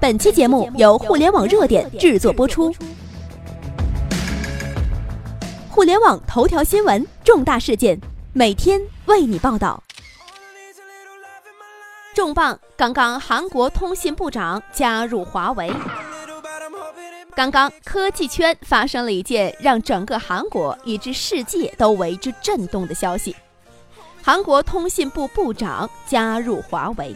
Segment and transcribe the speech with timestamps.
[0.00, 2.74] 本期节目由互联网热点制作播出。
[5.68, 8.00] 互联网头条新闻，重大事件，
[8.32, 9.82] 每天为你报道。
[12.14, 12.58] 重磅！
[12.78, 15.70] 刚刚韩国通信部长加入华为。
[17.36, 23.36] 刚刚科技圈发生了一件让整个韩国以至世界都为之震动的消息：
[24.22, 27.14] 韩国通信部部长加入华为。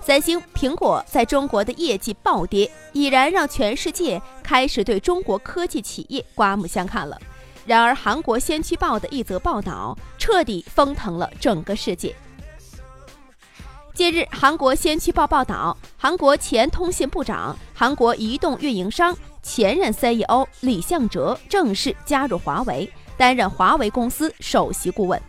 [0.00, 7.20] 三星、苹果在中国的业绩暴跌，已然让全世界开始对中国科技企业刮目相看了。
[7.66, 12.16] 然而，韩国先驱报的一则报道彻底封腾了整个世界。
[13.92, 25.20] 近日，韩国先驱报报道，韩国前通信部长、韩国移动运营商前任 CEO 李相哲正式加入华为，担任华为公司首席顾问。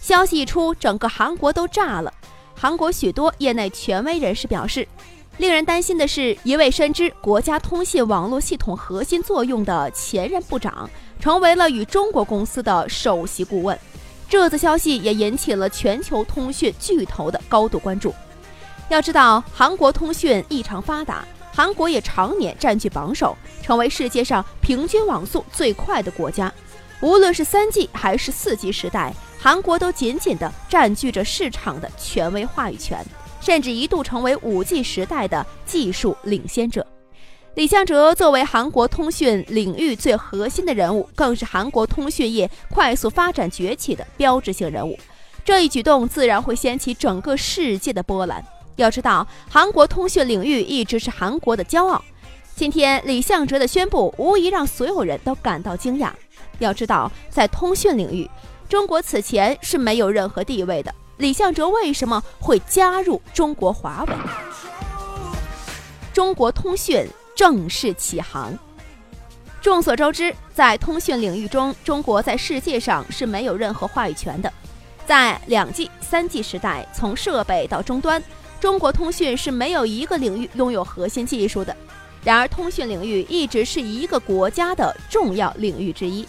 [0.00, 2.12] 消息一出，整个韩国都炸了。
[2.58, 4.88] 韩国许多业内权威人士表示，
[5.36, 10.88] 令人担心的是，一位深知国家通信网络系统核心作用的前任部长，
[11.20, 13.78] 成为了与中国公司的首席顾问。
[14.26, 18.14] 这则消息也引起了全球通讯巨头的高度关注。
[18.88, 26.50] 要知道，韩国通讯异常发达，韩国也常年占据榜首，成为世界上平均网速最快的国家。
[27.00, 29.12] 无论是三 G 还是四 G 时代。
[29.38, 32.98] 韩国都紧紧地占据着市场的权威话语权，
[33.40, 36.84] 甚至一度成为 5G 时代的技术领先者。
[37.54, 44.98] 李相哲作为韩国通讯领域最核心的人物，更是韩国通讯业快速发展崛起的标志性人物。
[45.44, 48.44] 这一举动自然会掀起整个世界的波澜。
[48.74, 52.02] 要知道，韩国通讯领域一直是韩国的骄傲。
[52.56, 56.10] 今天李相哲的宣布，无疑让所有人都感到惊讶。
[56.58, 58.26] 要知道，在通讯领域，
[58.66, 64.14] 中国此前是没有任何地位的，李相哲为什么会加入中国华为？
[66.14, 68.58] 中国通讯正式起航。
[69.60, 74.50] 众所周知，在通讯领域中，中国在世界上是没有任何话语权的。
[75.04, 78.22] 在两 G、三 G 时代，从设备到终端，
[78.58, 81.76] 中国通讯是没有一个领域拥有核心技术的。
[82.26, 86.26] 然而，通讯领域一直是一个国家的重要领域之一。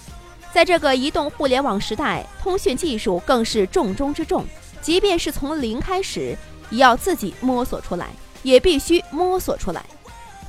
[0.54, 4.46] 在这个移动互联网时代，通讯技术更是重中之重。
[4.80, 6.38] 即便是从零开始，
[6.70, 8.10] 也要自己摸索出来，
[8.44, 9.84] 也必须摸索出来。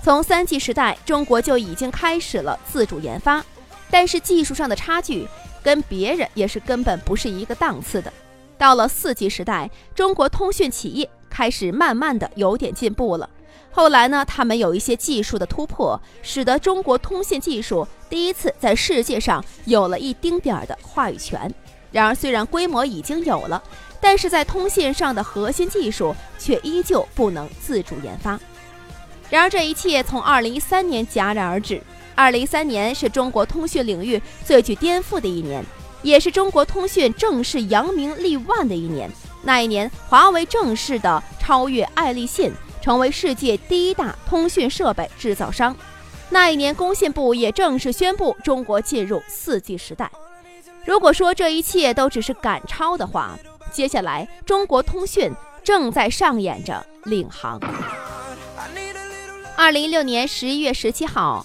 [0.02, 3.42] 从三 G 时代，中国就已经开始了自主研发，
[3.90, 5.26] 但是技术上的差距
[5.62, 8.12] 跟别人也是根本不是一个档次的。
[8.58, 13.30] 到了四 G 时代，中国通讯企业开始慢慢的有点进步了。
[13.70, 21.52] 后来呢，他们有一些技术的突破，使得中国通信技术第一次在世界上有了一丁点儿的话语权。
[21.92, 23.62] 然而，虽然规模已经有了，
[24.00, 28.38] 但是在通信上的核心技术却依旧不能自主研发。
[29.30, 31.80] 然而，这一切从2013年戛然而止。
[32.16, 35.64] 2013年是中国通讯领域最具颠覆的一年，
[36.02, 39.08] 也是中国通讯正式扬名立万的一年。
[39.42, 42.52] 那一年，华为正式的超越爱立信。
[42.80, 45.76] 成为世界第一大通讯设备制造商。
[46.30, 50.10] 那一年，工信部也正式宣布中国进入四 G 时代。
[50.86, 53.38] 如果说这一切都只是赶超的话，
[53.70, 55.30] 接下来中国通讯
[55.62, 57.60] 正在上演着领航。
[59.54, 61.44] 二零一六年十一月十七号，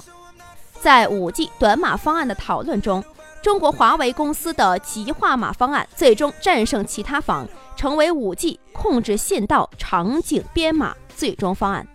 [0.79, 3.03] 在五 G 短码方案的讨论中，
[3.43, 7.45] 中国华为公司的极化码方案最终战胜其他方，
[7.75, 10.95] 成为五 G 控制信道场景编码。
[11.13, 11.85] 最终方案，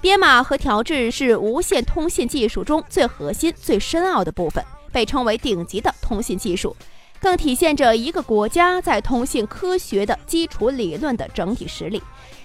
[0.00, 6.74] 编码和调制是无线通信技术中最核心、最深奥的部分，被称为顶级的通信技术，
[7.20, 12.00] 更体现着一个国家在通信科学的基础理论的整体实力，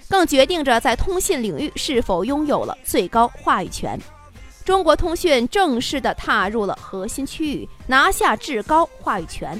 [0.10, 4.00] 更决定着在通信领域是否拥有了最高话语权。
[4.64, 9.60] 中国通讯正式的踏入了核心区域，拿下至高话语权。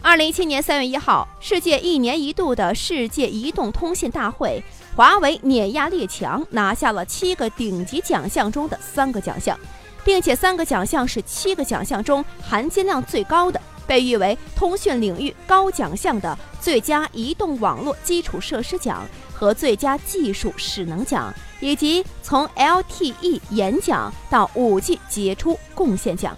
[0.00, 4.62] 二零一七年三月一号，世界一年一度的世界移动通信大会。
[4.94, 9.58] 华为碾压列强，拿下了七个顶级奖项中的三个奖项，
[10.04, 19.04] 并且三个奖项是七个奖项中含金量最高的，被誉为通讯领域高奖项的最佳移动网络基础设施奖
[19.38, 26.36] 和最佳技术势能奖，以及从 LTE 演讲到 5G 杰出贡献奖。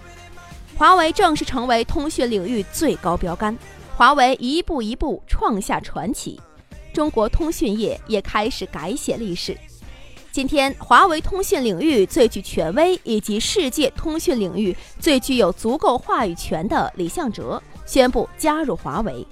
[0.77, 3.57] 华为正式成为通讯领域最高标杆，
[3.95, 6.39] 华为一步一步创下传奇。
[6.93, 9.57] 中国通讯业也开始改写历史。
[10.31, 19.25] 今天，华为通讯领域最具权威以及世界通讯领域最具有足够话语权的李向哲宣布加入华为，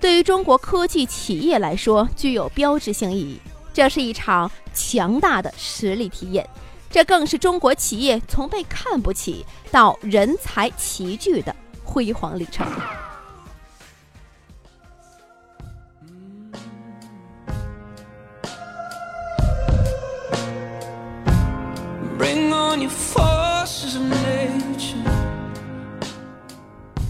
[0.00, 3.38] 对于中国科技企业来说具有标志性意义。
[3.72, 6.48] 这是一场强大的实力体验，
[6.90, 11.54] 这更是中国企业从被看不起到人才齐聚的
[11.84, 12.66] 辉煌历程。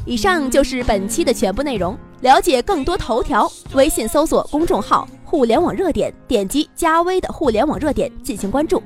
[0.05, 1.97] 以上就是本期的全部内容。
[2.21, 8.83] 了解更多头条，微信搜索公众号“互联网热点”，点击加微的“互联网热点”进行关注。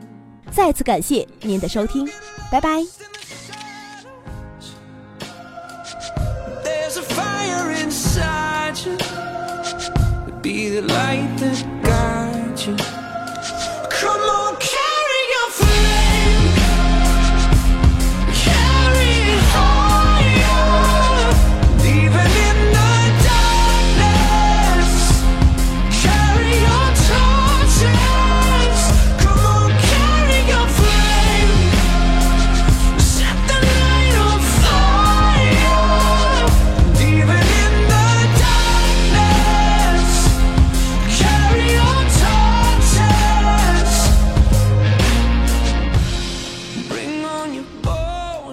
[0.51, 2.09] 再次感谢您的收听，
[2.51, 2.81] 拜拜。
[6.63, 8.97] There's a fire inside you,
[10.41, 13.04] be the light that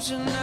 [0.02, 0.41] close enough.